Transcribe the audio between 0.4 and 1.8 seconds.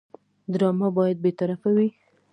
ډرامه باید بېطرفه